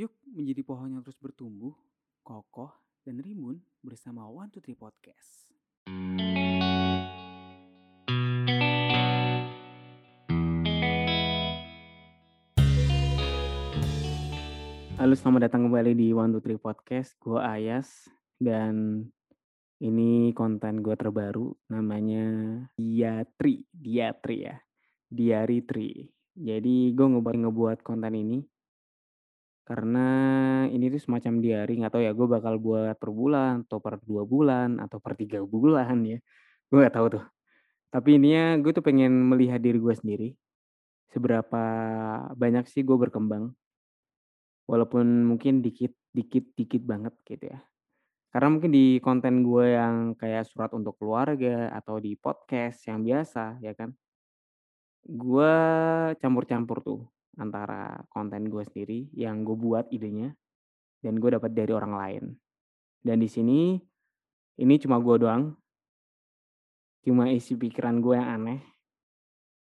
[0.00, 1.76] Yuk menjadi pohon yang terus bertumbuh,
[2.24, 2.72] kokoh,
[3.04, 5.52] dan rimbun bersama One Two Three Podcast.
[14.96, 17.20] Halo, selamat datang kembali di One Two Three Podcast.
[17.20, 18.08] Gue Ayas
[18.40, 19.04] dan
[19.84, 22.24] ini konten gue terbaru namanya
[22.72, 24.56] Diatri, Diatri ya,
[25.12, 26.08] Diary Tri.
[26.32, 28.40] Jadi gue ngebuat ngebuat konten ini
[29.70, 30.06] karena
[30.66, 34.26] ini tuh semacam diary nggak tahu ya gue bakal buat per bulan atau per dua
[34.26, 36.18] bulan atau per tiga bulan ya
[36.66, 37.24] gue nggak tahu tuh.
[37.94, 40.28] Tapi ininya gue tuh pengen melihat diri gue sendiri
[41.14, 41.62] seberapa
[42.34, 43.54] banyak sih gue berkembang
[44.66, 47.62] walaupun mungkin dikit dikit dikit banget gitu ya.
[48.34, 53.62] Karena mungkin di konten gue yang kayak surat untuk keluarga atau di podcast yang biasa
[53.62, 53.94] ya kan
[55.06, 55.54] gue
[56.18, 57.00] campur-campur tuh
[57.38, 60.34] antara konten gue sendiri yang gue buat idenya
[61.04, 62.24] dan gue dapat dari orang lain.
[63.00, 63.80] Dan di sini
[64.60, 65.54] ini cuma gue doang.
[67.00, 68.60] Cuma isi pikiran gue yang aneh.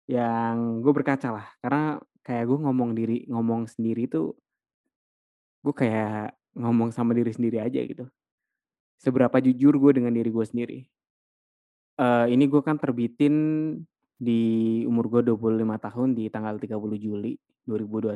[0.09, 1.47] Yang gue berkaca lah.
[1.63, 4.31] Karena kayak gue ngomong diri ngomong sendiri tuh
[5.63, 8.07] gue kayak ngomong sama diri sendiri aja gitu.
[8.99, 10.79] Seberapa jujur gue dengan diri gue sendiri.
[11.93, 13.35] Uh, ini gue kan terbitin
[14.23, 14.41] di
[14.87, 17.35] umur gue 25 tahun di tanggal 30 Juli
[17.67, 18.15] 2021.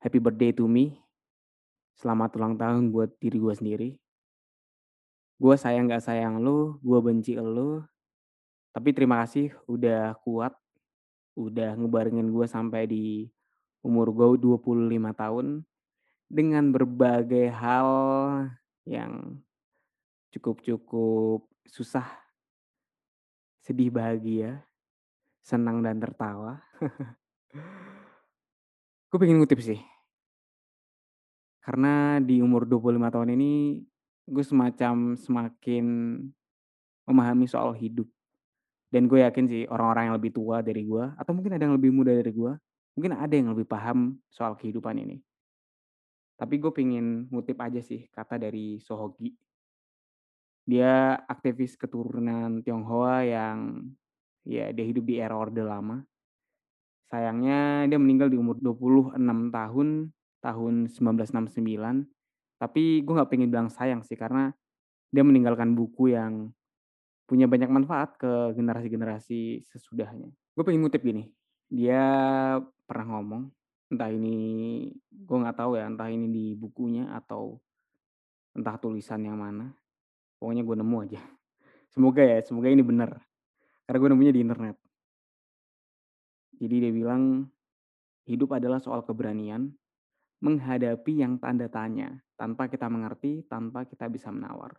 [0.00, 0.96] Happy birthday to me.
[1.92, 3.90] Selamat ulang tahun buat diri gue sendiri.
[5.36, 7.84] Gue sayang gak sayang lu, gue benci lu.
[8.72, 10.56] Tapi terima kasih udah kuat,
[11.36, 13.28] udah ngebarengin gue sampai di
[13.84, 14.64] umur gue 25
[15.12, 15.46] tahun
[16.28, 17.88] dengan berbagai hal
[18.88, 19.40] yang
[20.32, 22.27] cukup-cukup susah
[23.68, 24.64] sedih bahagia,
[25.44, 26.56] senang dan tertawa.
[29.12, 29.76] gue pengen ngutip sih.
[31.60, 33.84] Karena di umur 25 tahun ini
[34.24, 35.84] gue semacam semakin
[37.04, 38.08] memahami soal hidup.
[38.88, 41.92] Dan gue yakin sih orang-orang yang lebih tua dari gue, atau mungkin ada yang lebih
[41.92, 42.52] muda dari gue,
[42.96, 45.20] mungkin ada yang lebih paham soal kehidupan ini.
[46.40, 49.36] Tapi gue pengen ngutip aja sih kata dari Sohogi.
[50.68, 53.88] Dia aktivis keturunan Tionghoa yang
[54.44, 56.04] ya dia hidup di era Orde Lama.
[57.08, 59.16] Sayangnya dia meninggal di umur 26
[59.48, 59.88] tahun,
[60.44, 62.04] tahun 1969.
[62.60, 64.52] Tapi gue nggak pengen bilang sayang sih karena
[65.08, 66.52] dia meninggalkan buku yang
[67.24, 70.28] punya banyak manfaat ke generasi-generasi sesudahnya.
[70.52, 71.32] Gue pengen ngutip gini,
[71.68, 72.00] dia
[72.84, 73.48] pernah ngomong,
[73.92, 74.36] entah ini
[75.08, 77.60] gue nggak tahu ya, entah ini di bukunya atau
[78.56, 79.72] entah tulisan yang mana.
[80.38, 81.20] Pokoknya gue nemu aja.
[81.90, 83.18] Semoga ya, semoga ini benar.
[83.84, 84.76] Karena gue nemunya di internet.
[86.58, 87.46] Jadi dia bilang,
[88.26, 89.70] hidup adalah soal keberanian,
[90.42, 94.78] menghadapi yang tanda tanya, tanpa kita mengerti, tanpa kita bisa menawar.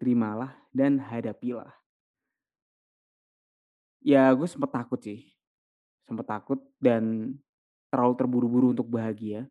[0.00, 1.72] Terimalah dan hadapilah.
[4.04, 5.24] Ya gue sempet takut sih.
[6.04, 7.34] Sempet takut dan
[7.88, 9.48] terlalu terburu-buru untuk bahagia.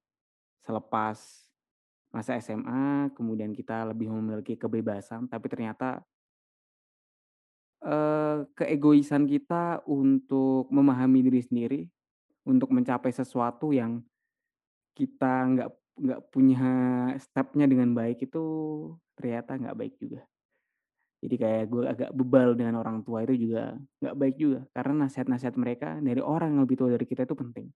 [0.62, 1.43] Selepas
[2.13, 6.06] masa SMA, kemudian kita lebih memiliki kebebasan, tapi ternyata
[7.81, 11.81] uh, keegoisan kita untuk memahami diri sendiri,
[12.46, 14.00] untuk mencapai sesuatu yang
[14.94, 16.73] kita nggak nggak punya
[17.22, 18.46] stepnya dengan baik itu
[19.18, 20.22] ternyata nggak baik juga.
[21.23, 25.56] Jadi kayak gue agak bebal dengan orang tua itu juga nggak baik juga karena nasihat-nasihat
[25.56, 27.68] mereka dari orang yang lebih tua dari kita itu penting.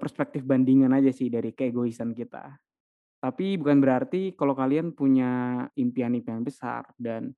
[0.00, 2.56] Perspektif bandingan aja sih dari keegoisan kita.
[3.24, 7.32] Tapi bukan berarti kalau kalian punya impian-impian besar dan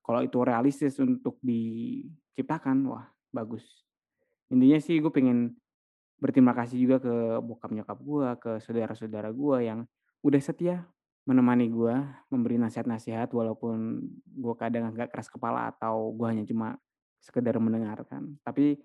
[0.00, 3.04] kalau itu realistis untuk diciptakan, wah
[3.36, 3.84] bagus.
[4.48, 5.52] Intinya sih gue pengen
[6.16, 7.14] berterima kasih juga ke
[7.44, 9.84] bokap nyokap gue, ke saudara-saudara gue yang
[10.24, 10.88] udah setia
[11.28, 11.94] menemani gue,
[12.32, 16.80] memberi nasihat-nasihat walaupun gue kadang agak keras kepala atau gue hanya cuma
[17.20, 18.40] sekedar mendengarkan.
[18.40, 18.80] Tapi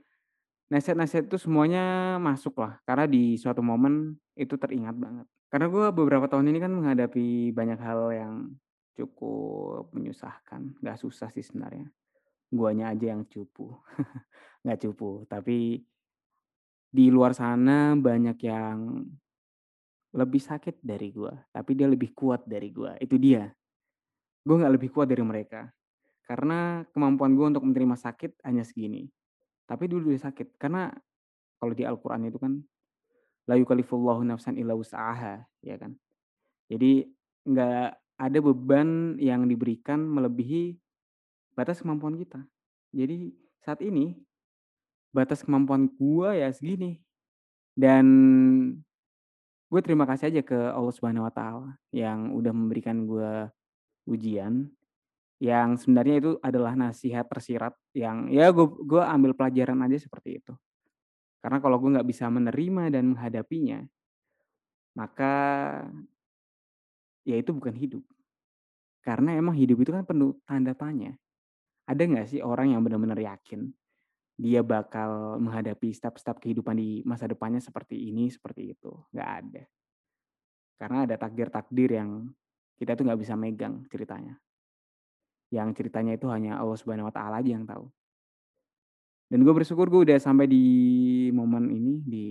[0.67, 5.31] nasihat-nasihat itu semuanya masuk lah, karena di suatu momen itu teringat banget.
[5.51, 8.33] Karena gue beberapa tahun ini kan menghadapi banyak hal yang
[8.95, 11.91] cukup menyusahkan, gak susah sih sebenarnya.
[12.47, 13.75] Guanya aja yang cupu,
[14.65, 15.27] gak cupu.
[15.27, 15.83] Tapi
[16.91, 19.03] di luar sana banyak yang
[20.15, 22.95] lebih sakit dari gue, tapi dia lebih kuat dari gue.
[23.03, 23.51] Itu dia.
[24.47, 25.67] Gue gak lebih kuat dari mereka.
[26.23, 29.03] Karena kemampuan gue untuk menerima sakit hanya segini.
[29.67, 30.55] Tapi dulu dia sakit.
[30.55, 30.87] Karena
[31.59, 32.55] kalau di Al-Quran itu kan,
[33.49, 35.97] la yukalifullahu nafsan illa usaha, ya kan.
[36.69, 37.09] Jadi
[37.45, 37.89] nggak
[38.21, 40.77] ada beban yang diberikan melebihi
[41.57, 42.41] batas kemampuan kita.
[42.93, 44.13] Jadi saat ini
[45.11, 47.01] batas kemampuan gua ya segini.
[47.71, 48.05] Dan
[49.71, 53.47] gue terima kasih aja ke Allah Subhanahu wa Ta'ala yang udah memberikan gue
[54.03, 54.67] ujian,
[55.39, 60.53] yang sebenarnya itu adalah nasihat tersirat yang ya gue gue ambil pelajaran aja seperti itu.
[61.41, 63.81] Karena kalau gue nggak bisa menerima dan menghadapinya,
[64.93, 65.33] maka
[67.25, 68.03] ya itu bukan hidup.
[69.01, 71.17] Karena emang hidup itu kan penuh tanda tanya.
[71.89, 73.73] Ada nggak sih orang yang benar-benar yakin
[74.41, 78.89] dia bakal menghadapi step-step kehidupan di masa depannya seperti ini, seperti itu?
[79.13, 79.63] Nggak ada.
[80.81, 82.33] Karena ada takdir-takdir yang
[82.81, 84.33] kita tuh nggak bisa megang ceritanya.
[85.53, 87.85] Yang ceritanya itu hanya Allah Subhanahu wa taala aja yang tahu.
[89.31, 90.65] Dan gue bersyukur gue udah sampai di
[91.31, 92.25] momen ini, di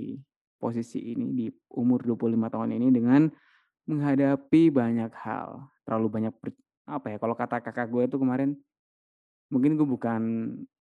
[0.61, 3.25] posisi ini, di umur 25 tahun ini dengan
[3.89, 5.65] menghadapi banyak hal.
[5.89, 6.35] Terlalu banyak
[6.85, 8.53] apa ya, kalau kata kakak gue itu kemarin,
[9.49, 10.23] mungkin gue bukan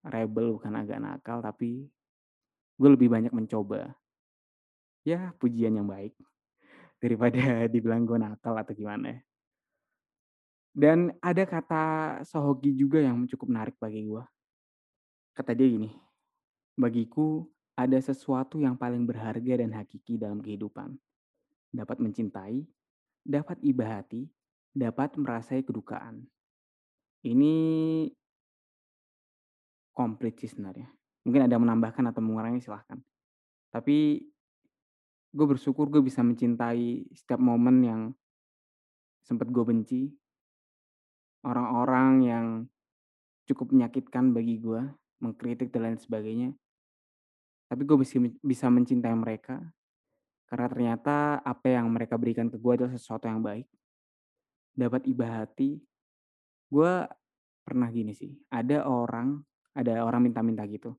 [0.04, 1.88] rebel, bukan agak nakal, tapi
[2.76, 3.96] gue lebih banyak mencoba.
[5.08, 6.12] Ya, pujian yang baik
[7.02, 9.20] daripada dibilang gue nakal atau gimana ya.
[10.76, 11.84] Dan ada kata
[12.28, 14.20] Sohoki juga yang cukup menarik bagi gue.
[15.32, 15.90] Kata dia gini,
[16.80, 17.44] bagiku
[17.76, 20.96] ada sesuatu yang paling berharga dan hakiki dalam kehidupan.
[21.70, 22.64] Dapat mencintai,
[23.22, 24.26] dapat iba hati,
[24.72, 26.24] dapat merasai kedukaan.
[27.20, 27.54] Ini
[29.92, 30.88] komplit sih sebenarnya.
[31.28, 32.96] Mungkin ada menambahkan atau mengurangi silahkan.
[33.68, 34.24] Tapi
[35.30, 38.00] gue bersyukur gue bisa mencintai setiap momen yang
[39.22, 40.10] sempat gue benci.
[41.44, 42.46] Orang-orang yang
[43.48, 44.80] cukup menyakitkan bagi gue,
[45.20, 46.50] mengkritik dan lain sebagainya.
[47.70, 49.62] Tapi gue bisa, bisa mencintai mereka
[50.50, 53.70] karena ternyata apa yang mereka berikan ke gue adalah sesuatu yang baik.
[54.74, 55.78] Dapat iba hati.
[56.66, 57.06] Gue
[57.62, 59.38] pernah gini sih, ada orang,
[59.78, 60.98] ada orang minta-minta gitu.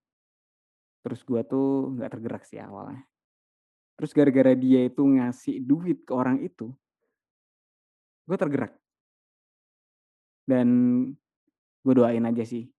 [1.04, 3.04] Terus gue tuh nggak tergerak sih awalnya.
[4.00, 6.72] Terus gara-gara dia itu ngasih duit ke orang itu,
[8.26, 8.74] gue tergerak.
[10.48, 10.68] Dan
[11.84, 12.72] gue doain aja sih,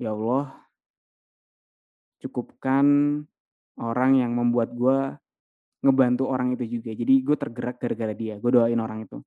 [0.00, 0.61] ya Allah,
[2.22, 2.86] cukupkan
[3.82, 5.18] orang yang membuat gue
[5.82, 6.94] ngebantu orang itu juga.
[6.94, 8.38] Jadi gue tergerak gara-gara dia.
[8.38, 9.18] Gue doain orang itu.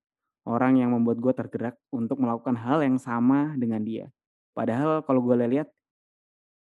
[0.48, 4.08] Orang yang membuat gue tergerak untuk melakukan hal yang sama dengan dia.
[4.56, 5.68] Padahal kalau gue lihat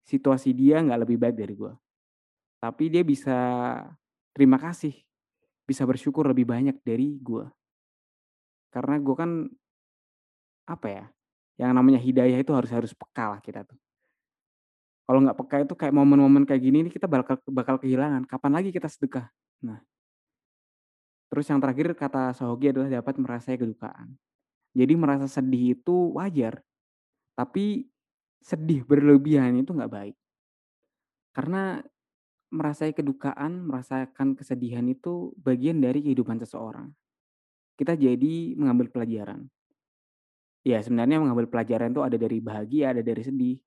[0.08, 1.74] situasi dia nggak lebih baik dari gue.
[2.58, 3.38] Tapi dia bisa
[4.34, 4.96] terima kasih,
[5.68, 7.46] bisa bersyukur lebih banyak dari gue.
[8.74, 9.32] Karena gue kan
[10.66, 11.06] apa ya,
[11.62, 13.78] yang namanya hidayah itu harus harus peka lah kita tuh.
[15.08, 18.28] Kalau nggak peka itu kayak momen-momen kayak gini nih kita bakal bakal kehilangan.
[18.28, 19.32] Kapan lagi kita sedekah?
[19.64, 19.80] Nah.
[21.32, 24.20] Terus yang terakhir kata Sohogi adalah dapat merasai kedukaan.
[24.76, 26.60] Jadi merasa sedih itu wajar.
[27.40, 27.88] Tapi
[28.44, 30.16] sedih berlebihan itu nggak baik.
[31.32, 31.80] Karena
[32.52, 36.92] merasai kedukaan, merasakan kesedihan itu bagian dari kehidupan seseorang.
[37.76, 39.48] Kita jadi mengambil pelajaran.
[40.68, 43.58] Ya sebenarnya mengambil pelajaran itu ada dari bahagia, ada dari sedih.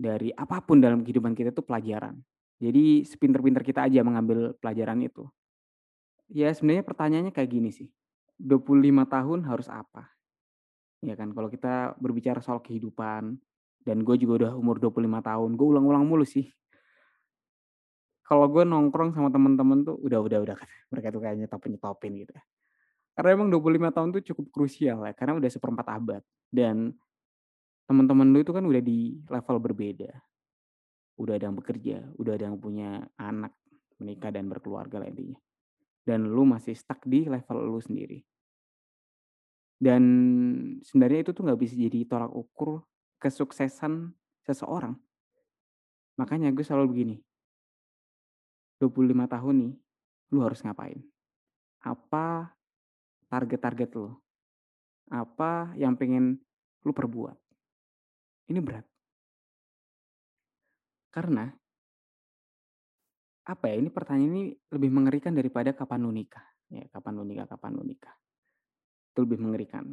[0.00, 2.16] Dari apa pun dalam kehidupan kita itu pelajaran.
[2.56, 5.28] Jadi sepinter-pinter kita aja mengambil pelajaran itu.
[6.32, 7.88] Ya sebenarnya pertanyaannya kayak gini sih.
[8.40, 10.08] 25 tahun harus apa?
[11.04, 13.36] Ya kan kalau kita berbicara soal kehidupan
[13.84, 16.48] dan gue juga udah umur 25 tahun, gue ulang-ulang mulu sih.
[18.24, 20.56] Kalau gue nongkrong sama temen-temen tuh udah udah udah
[20.92, 22.32] mereka tuh kayaknya nyetopin nyetopin gitu.
[23.16, 26.94] Karena emang 25 tahun tuh cukup krusial ya, karena udah seperempat abad dan
[27.90, 30.14] teman-teman lu itu kan udah di level berbeda.
[31.18, 33.50] Udah ada yang bekerja, udah ada yang punya anak,
[33.98, 35.34] menikah dan berkeluarga lah intinya.
[36.06, 38.22] Dan lu masih stuck di level lu sendiri.
[39.74, 40.04] Dan
[40.86, 42.86] sebenarnya itu tuh nggak bisa jadi tolak ukur
[43.18, 44.14] kesuksesan
[44.46, 44.94] seseorang.
[46.14, 47.16] Makanya gue selalu begini.
[48.78, 49.74] 25 tahun nih,
[50.30, 51.02] lu harus ngapain?
[51.82, 52.54] Apa
[53.26, 54.14] target-target lu?
[55.10, 56.38] Apa yang pengen
[56.86, 57.39] lu perbuat?
[58.50, 58.82] Ini berat.
[61.14, 61.46] Karena
[63.46, 64.42] apa ya, ini pertanyaan ini
[64.74, 66.42] lebih mengerikan daripada kapan lu nikah.
[66.70, 68.14] Ya, kapan lu nikah, kapan lu nikah.
[69.14, 69.90] Itu lebih mengerikan.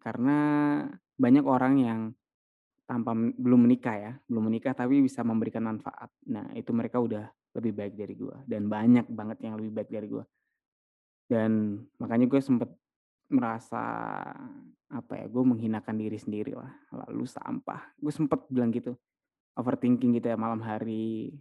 [0.00, 0.36] Karena
[1.16, 2.00] banyak orang yang
[2.84, 6.12] tanpa belum menikah ya, belum menikah tapi bisa memberikan manfaat.
[6.28, 10.08] Nah, itu mereka udah lebih baik dari gue dan banyak banget yang lebih baik dari
[10.10, 10.24] gue.
[11.24, 12.68] Dan makanya gue sempet
[13.34, 13.82] merasa
[14.86, 16.70] apa ya, gue menghinakan diri sendiri lah.
[16.94, 17.90] Lalu sampah.
[17.98, 18.94] Gue sempet bilang gitu.
[19.58, 21.34] Overthinking gitu ya malam hari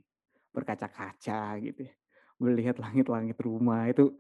[0.50, 1.94] berkaca-kaca gitu ya.
[2.42, 4.18] Melihat langit-langit rumah itu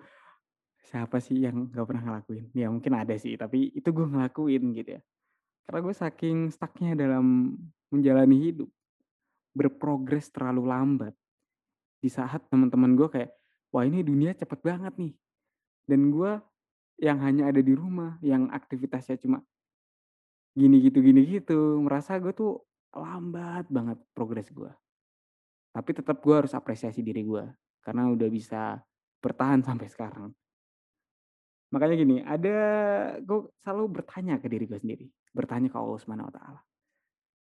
[0.86, 2.54] siapa sih yang gak pernah ngelakuin?
[2.54, 5.02] Ya mungkin ada sih, tapi itu gue ngelakuin gitu ya.
[5.66, 7.58] Karena gue saking stucknya dalam
[7.90, 8.70] menjalani hidup.
[9.58, 11.14] Berprogres terlalu lambat.
[12.04, 13.32] Di saat teman-teman gue kayak
[13.74, 15.18] wah ini dunia cepet banget nih,
[15.90, 16.32] dan gue
[17.02, 19.42] yang hanya ada di rumah, yang aktivitasnya cuma
[20.54, 22.62] gini gitu gini gitu, merasa gue tuh
[22.94, 24.70] lambat banget progres gue.
[25.74, 27.44] Tapi tetap gue harus apresiasi diri gue,
[27.82, 28.78] karena udah bisa
[29.20, 30.30] bertahan sampai sekarang.
[31.74, 32.58] Makanya gini, ada
[33.18, 36.62] gue selalu bertanya ke diri gue sendiri, bertanya ke Allah Subhanahu wa taala,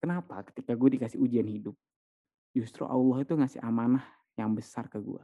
[0.02, 1.78] kenapa ketika gue dikasih ujian hidup,
[2.50, 4.02] justru Allah itu ngasih amanah
[4.34, 5.22] yang besar ke gue.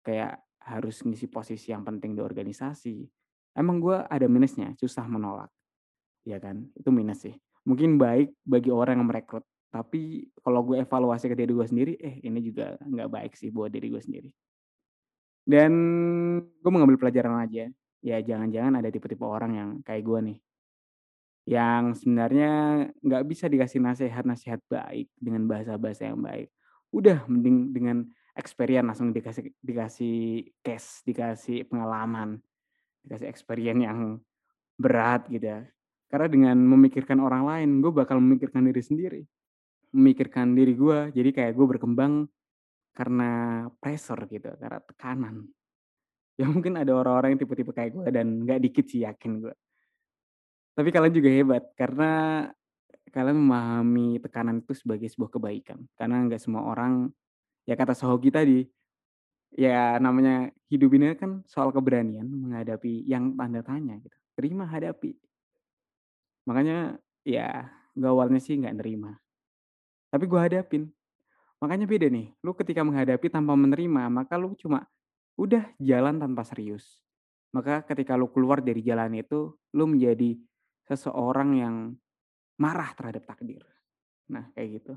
[0.00, 3.06] Kayak harus ngisi posisi yang penting di organisasi.
[3.56, 5.48] Emang gue ada minusnya, susah menolak.
[6.28, 6.68] Ya kan?
[6.76, 7.32] Itu minus sih.
[7.64, 12.20] Mungkin baik bagi orang yang merekrut, tapi kalau gue evaluasi ke diri gue sendiri, eh
[12.22, 14.30] ini juga nggak baik sih buat diri gue sendiri.
[15.46, 15.72] Dan
[16.42, 17.70] gue mengambil pelajaran aja,
[18.04, 20.38] ya jangan-jangan ada tipe-tipe orang yang kayak gue nih.
[21.46, 22.52] Yang sebenarnya
[23.02, 26.50] nggak bisa dikasih nasihat-nasihat baik dengan bahasa-bahasa yang baik.
[26.90, 27.96] Udah mending dengan
[28.34, 32.42] experience langsung dikasih dikasih case, dikasih pengalaman,
[33.06, 34.18] dikasih experience yang
[34.76, 35.62] berat gitu ya.
[36.10, 39.22] Karena dengan memikirkan orang lain, gue bakal memikirkan diri sendiri.
[39.94, 42.26] Memikirkan diri gue, jadi kayak gue berkembang
[42.94, 45.46] karena pressure gitu, karena tekanan.
[46.36, 49.54] Ya mungkin ada orang-orang yang tipe-tipe kayak gue dan nggak dikit sih yakin gue.
[50.76, 52.12] Tapi kalian juga hebat karena
[53.08, 55.80] kalian memahami tekanan itu sebagai sebuah kebaikan.
[55.96, 57.08] Karena nggak semua orang,
[57.64, 58.68] ya kata Sohoki tadi,
[59.56, 64.16] ya namanya hidup ini kan soal keberanian menghadapi yang tanda tanya gitu.
[64.36, 65.16] Terima hadapi.
[66.44, 69.16] Makanya ya gue awalnya sih nggak nerima.
[70.12, 70.92] Tapi gue hadapin.
[71.56, 74.84] Makanya beda nih, lu ketika menghadapi tanpa menerima, maka lu cuma
[75.40, 77.00] udah jalan tanpa serius.
[77.56, 80.36] Maka ketika lu keluar dari jalan itu, lu menjadi
[80.84, 81.74] seseorang yang
[82.60, 83.64] marah terhadap takdir.
[84.28, 84.92] Nah, kayak gitu.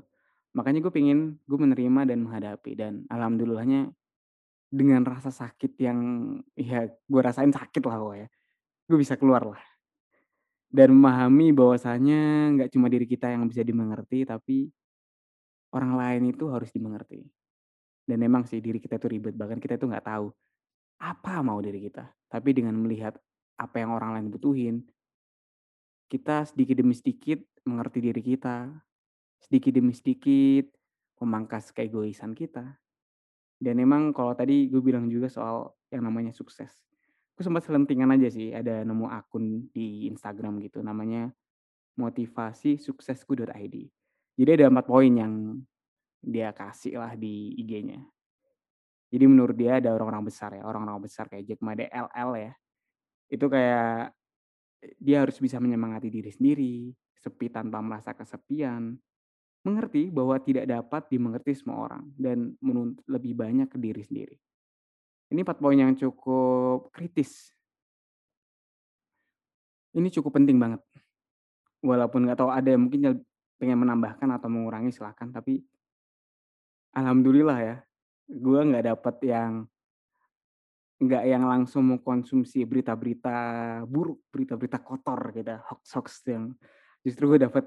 [0.52, 3.88] Makanya gue pingin gue menerima dan menghadapi dan alhamdulillahnya
[4.70, 5.98] dengan rasa sakit yang
[6.54, 8.28] ya gue rasain sakit lah gue ya.
[8.86, 9.62] Gue bisa keluar lah.
[10.70, 14.70] Dan memahami bahwasanya nggak cuma diri kita yang bisa dimengerti, tapi
[15.74, 17.26] orang lain itu harus dimengerti.
[18.06, 20.30] Dan emang sih diri kita itu ribet, bahkan kita itu nggak tahu
[21.02, 22.06] apa mau diri kita.
[22.30, 23.18] Tapi dengan melihat
[23.58, 24.76] apa yang orang lain butuhin,
[26.10, 28.70] kita sedikit demi sedikit mengerti diri kita,
[29.42, 30.70] sedikit demi sedikit
[31.20, 32.79] memangkas keegoisan kita.
[33.60, 36.72] Dan emang kalau tadi gue bilang juga soal yang namanya sukses.
[37.36, 41.28] Gue sempat selentingan aja sih, ada nemu akun di Instagram gitu, namanya
[42.00, 43.76] motivasi suksesku.id.
[44.40, 45.60] Jadi ada empat poin yang
[46.24, 48.00] dia kasih lah di IG-nya.
[49.12, 52.52] Jadi menurut dia ada orang-orang besar ya, orang-orang besar kayak Jack Ma DLL ya.
[53.28, 54.16] Itu kayak
[54.96, 56.88] dia harus bisa menyemangati diri sendiri,
[57.20, 58.96] sepi tanpa merasa kesepian,
[59.60, 64.36] mengerti bahwa tidak dapat dimengerti semua orang, dan menuntut lebih banyak ke diri sendiri.
[65.30, 67.52] Ini empat poin yang cukup kritis.
[69.94, 70.80] Ini cukup penting banget.
[71.84, 73.20] Walaupun nggak tahu ada yang mungkin
[73.60, 75.60] pengen menambahkan atau mengurangi silahkan, tapi
[76.96, 77.76] alhamdulillah ya,
[78.26, 79.68] gue nggak dapet yang
[81.00, 83.36] nggak yang langsung mengkonsumsi berita-berita
[83.88, 86.52] buruk, berita-berita kotor gitu, hoax-hoax yang
[87.00, 87.64] justru gue dapet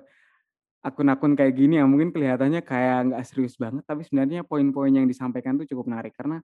[0.83, 5.55] akun-akun kayak gini yang mungkin kelihatannya kayak nggak serius banget, tapi sebenarnya poin-poin yang disampaikan
[5.55, 6.43] tuh cukup menarik karena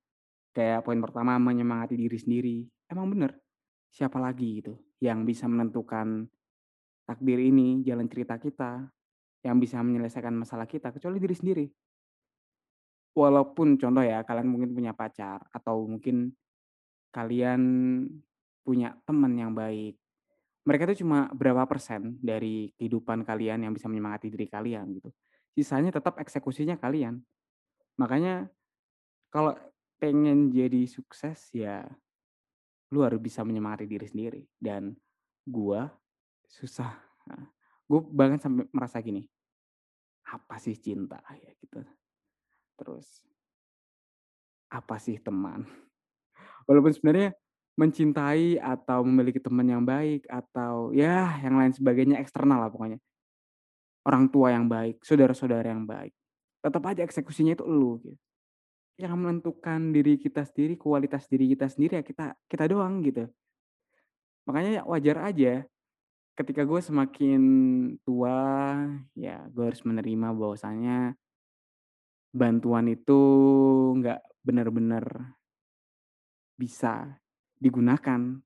[0.56, 2.58] kayak poin pertama menyemangati diri sendiri.
[2.88, 3.36] Emang bener,
[3.92, 6.28] siapa lagi gitu yang bisa menentukan
[7.04, 8.88] takdir ini, jalan cerita kita,
[9.44, 11.66] yang bisa menyelesaikan masalah kita kecuali diri sendiri.
[13.16, 16.32] Walaupun contoh ya, kalian mungkin punya pacar atau mungkin
[17.12, 17.62] kalian
[18.64, 19.98] punya teman yang baik.
[20.70, 25.10] Mereka itu cuma berapa persen dari kehidupan kalian yang bisa menyemangati diri kalian gitu.
[25.58, 27.18] Sisanya tetap eksekusinya kalian.
[27.98, 28.46] Makanya
[29.34, 29.58] kalau
[29.98, 31.90] pengen jadi sukses ya
[32.94, 34.94] lu harus bisa menyemangati diri sendiri dan
[35.42, 35.90] gua
[36.46, 36.98] susah.
[37.26, 37.50] Nah,
[37.86, 39.26] gue bahkan sampai merasa gini,
[40.30, 41.82] apa sih cinta ya gitu.
[42.78, 43.26] Terus
[44.70, 45.66] apa sih teman?
[46.70, 47.34] Walaupun sebenarnya
[47.80, 53.00] mencintai atau memiliki teman yang baik atau ya yang lain sebagainya eksternal lah pokoknya.
[54.04, 56.12] Orang tua yang baik, saudara-saudara yang baik.
[56.60, 58.18] Tetap aja eksekusinya itu elu gitu.
[59.00, 63.32] Yang menentukan diri kita sendiri, kualitas diri kita sendiri ya kita kita doang gitu.
[64.44, 65.54] Makanya ya wajar aja
[66.36, 67.42] ketika gue semakin
[68.04, 68.76] tua,
[69.16, 71.16] ya gue harus menerima bahwasanya
[72.36, 73.20] bantuan itu
[74.04, 75.36] nggak benar-benar
[76.60, 77.20] bisa
[77.60, 78.40] digunakan.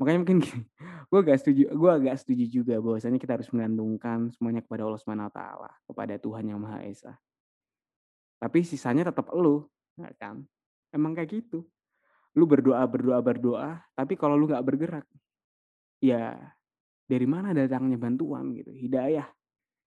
[0.00, 0.40] Makanya mungkin
[1.12, 5.28] gue agak setuju, gue agak setuju juga bahwasanya kita harus menggantungkan semuanya kepada Allah Subhanahu
[5.28, 7.14] Wa Taala, kepada Tuhan yang Maha Esa.
[8.40, 9.68] Tapi sisanya tetap elu,
[10.00, 10.48] ya kan?
[10.94, 11.66] emang kayak gitu.
[12.38, 15.06] Lu berdoa berdoa berdoa, tapi kalau lu nggak bergerak,
[15.98, 16.38] ya
[17.10, 19.26] dari mana datangnya bantuan gitu, hidayah.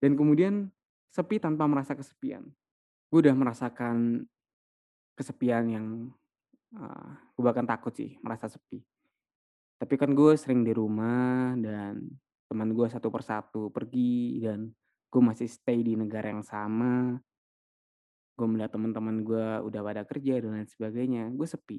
[0.02, 0.66] Dan kemudian
[1.14, 2.42] sepi tanpa merasa kesepian.
[3.06, 4.26] Gue udah merasakan
[5.14, 5.86] kesepian yang,
[6.78, 8.82] uh, gue bahkan takut sih merasa sepi.
[9.78, 12.00] Tapi kan gue sering di rumah dan
[12.46, 14.70] teman gue satu persatu pergi dan
[15.10, 17.18] gue masih stay di negara yang sama.
[18.34, 21.78] Gue melihat teman-teman gue udah pada kerja dan lain sebagainya, gue sepi.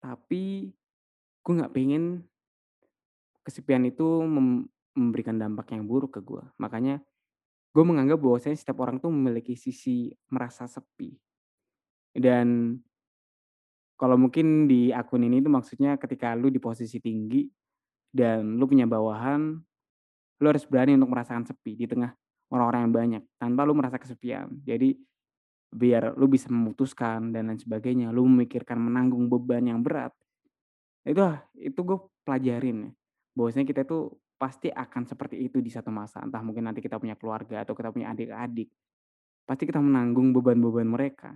[0.00, 0.68] Tapi
[1.44, 2.24] gue nggak pengen
[3.40, 6.42] kesepian itu mem memberikan dampak yang buruk ke gue.
[6.58, 6.98] Makanya
[7.70, 11.14] gue menganggap bahwasanya setiap orang tuh memiliki sisi merasa sepi.
[12.10, 12.74] Dan
[13.98, 17.50] kalau mungkin di akun ini tuh maksudnya ketika lu di posisi tinggi
[18.14, 19.58] dan lu punya bawahan,
[20.38, 22.14] lu harus berani untuk merasakan sepi di tengah
[22.54, 24.62] orang-orang yang banyak tanpa lu merasa kesepian.
[24.62, 24.94] Jadi
[25.68, 30.14] biar lu bisa memutuskan dan lain sebagainya, lu memikirkan menanggung beban yang berat.
[31.02, 31.20] Itu
[31.58, 32.90] itu gue pelajarin ya.
[33.34, 36.22] Bahwasanya kita tuh pasti akan seperti itu di satu masa.
[36.22, 38.70] Entah mungkin nanti kita punya keluarga atau kita punya adik-adik.
[39.42, 41.34] Pasti kita menanggung beban-beban mereka.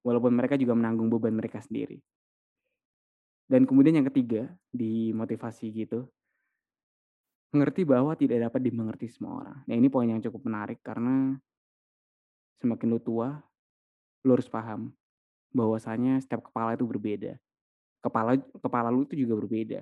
[0.00, 2.00] Walaupun mereka juga menanggung beban mereka sendiri.
[3.50, 6.06] Dan kemudian yang ketiga, di motivasi gitu,
[7.50, 9.58] mengerti bahwa tidak dapat dimengerti semua orang.
[9.66, 11.34] Nah ini poin yang cukup menarik karena
[12.62, 13.42] semakin lu tua,
[14.22, 14.94] lu harus paham
[15.50, 17.34] bahwasanya setiap kepala itu berbeda.
[18.00, 19.80] Kepala kepala lu itu juga berbeda.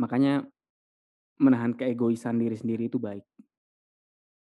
[0.00, 0.42] Makanya
[1.36, 3.22] menahan keegoisan diri sendiri itu baik.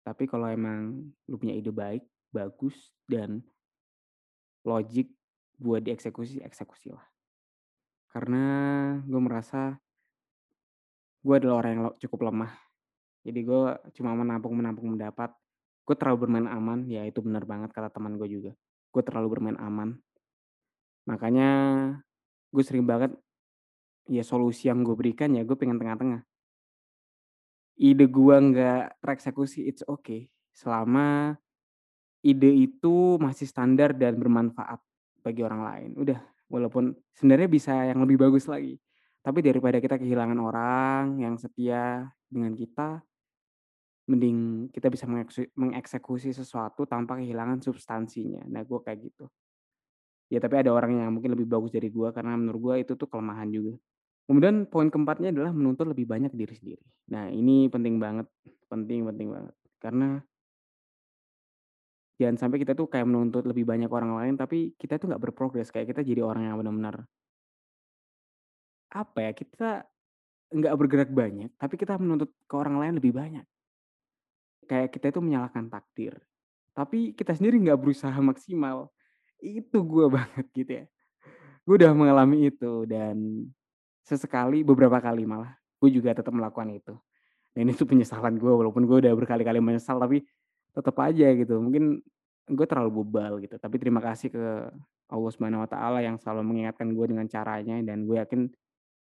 [0.01, 2.01] Tapi kalau emang lu punya ide baik,
[2.33, 2.75] bagus
[3.05, 3.43] dan
[4.67, 5.07] logik
[5.55, 7.01] buat dieksekusi, eksekusilah.
[8.11, 8.43] Karena
[9.07, 9.79] gue merasa
[11.23, 12.51] gue adalah orang yang cukup lemah.
[13.23, 13.63] Jadi gue
[13.95, 15.31] cuma menampung-menampung mendapat.
[15.87, 18.51] Gue terlalu bermain aman, ya itu benar banget kata teman gue juga.
[18.91, 19.95] Gue terlalu bermain aman.
[21.07, 21.49] Makanya
[22.51, 23.15] gue sering banget
[24.07, 26.23] ya solusi yang gue berikan ya gue pengen tengah-tengah.
[27.77, 30.31] Ide gue nggak tereksekusi, it's okay.
[30.51, 31.37] Selama
[32.25, 34.81] ide itu masih standar dan bermanfaat
[35.21, 35.89] bagi orang lain.
[35.97, 38.79] Udah, walaupun sebenarnya bisa yang lebih bagus lagi.
[39.21, 43.03] Tapi daripada kita kehilangan orang yang setia dengan kita,
[44.07, 45.03] mending kita bisa
[45.55, 48.47] mengeksekusi sesuatu tanpa kehilangan substansinya.
[48.47, 49.27] Nah, gue kayak gitu.
[50.27, 53.07] Ya tapi ada orang yang mungkin lebih bagus dari gue karena menurut gue itu tuh
[53.07, 53.79] kelemahan juga.
[54.27, 56.83] Kemudian poin keempatnya adalah menuntut lebih banyak diri sendiri.
[57.15, 58.27] Nah ini penting banget,
[58.67, 59.55] penting penting banget.
[59.79, 60.19] Karena
[62.17, 65.69] jangan sampai kita tuh kayak menuntut lebih banyak orang lain, tapi kita tuh nggak berprogres.
[65.69, 67.05] Kayak kita jadi orang yang benar-benar
[68.89, 69.31] apa ya?
[69.37, 69.69] Kita
[70.47, 73.45] nggak bergerak banyak, tapi kita menuntut ke orang lain lebih banyak.
[74.67, 76.17] Kayak kita itu menyalahkan takdir,
[76.73, 78.89] tapi kita sendiri nggak berusaha maksimal.
[79.37, 80.85] Itu gue banget gitu ya.
[81.67, 83.45] Gue udah mengalami itu dan
[84.07, 85.51] sesekali, beberapa kali malah,
[85.83, 86.95] gue juga tetap melakukan itu.
[87.51, 90.23] Dan itu penyesalan gue, walaupun gue udah berkali-kali menyesal, tapi
[90.77, 91.57] tetap aja gitu.
[91.57, 92.05] Mungkin
[92.47, 93.57] gue terlalu bebal gitu.
[93.57, 94.45] Tapi terima kasih ke
[95.09, 98.53] Allah Subhanahu Wa Taala yang selalu mengingatkan gue dengan caranya dan gue yakin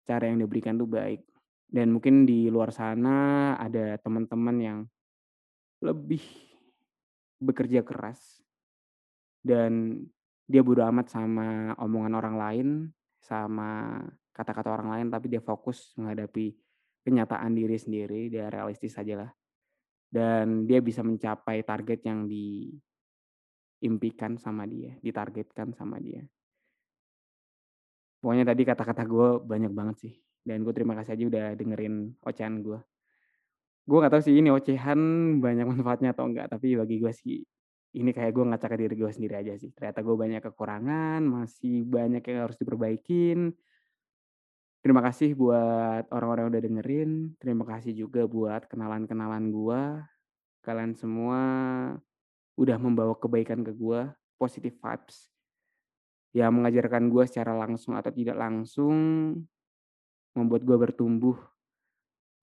[0.04, 1.23] cara yang diberikan tuh baik.
[1.71, 4.80] Dan mungkin di luar sana ada teman-teman yang
[5.82, 6.21] lebih
[7.41, 8.43] bekerja keras
[9.43, 10.04] dan
[10.47, 12.67] dia bodo amat sama omongan orang lain,
[13.19, 13.99] sama
[14.36, 16.52] kata-kata orang lain, tapi dia fokus menghadapi
[17.04, 19.32] kenyataan diri sendiri, dia realistis aja lah.
[20.13, 26.21] Dan dia bisa mencapai target yang diimpikan sama dia, ditargetkan sama dia.
[28.21, 30.13] Pokoknya tadi kata-kata gue banyak banget sih.
[30.45, 32.78] Dan gue terima kasih aja udah dengerin ocehan gue.
[33.89, 35.02] Gue gak tahu sih ini ocehan
[35.41, 37.41] banyak manfaatnya atau enggak, tapi bagi gue sih
[37.93, 39.69] ini kayak gue ngaca ke diri gue sendiri aja sih.
[39.69, 43.54] Ternyata gue banyak kekurangan, masih banyak yang harus diperbaikin.
[44.83, 47.11] Terima kasih buat orang-orang yang udah dengerin.
[47.39, 49.81] Terima kasih juga buat kenalan-kenalan gue.
[50.59, 51.39] Kalian semua
[52.59, 55.31] udah membawa kebaikan ke gue, positive vibes.
[56.35, 58.97] Yang mengajarkan gue secara langsung atau tidak langsung,
[60.35, 61.39] membuat gue bertumbuh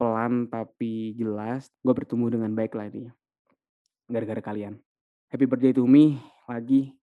[0.01, 1.69] pelan tapi jelas.
[1.85, 3.13] Gue bertumbuh dengan baik lah ini.
[4.09, 4.81] Gara-gara kalian.
[5.29, 6.17] Happy birthday to me
[6.49, 6.97] lagi.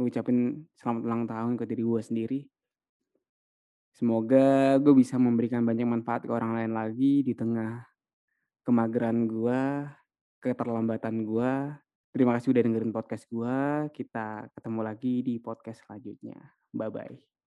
[0.00, 2.40] Gue ucapin selamat ulang tahun ke diri gue sendiri.
[3.98, 7.82] Semoga gue bisa memberikan banyak manfaat ke orang lain lagi di tengah
[8.62, 9.90] kemageran gue,
[10.38, 11.52] keterlambatan gue.
[12.14, 13.90] Terima kasih udah dengerin podcast gue.
[13.90, 16.38] Kita ketemu lagi di podcast selanjutnya.
[16.70, 17.37] Bye-bye.